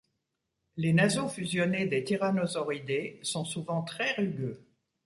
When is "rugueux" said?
4.13-4.67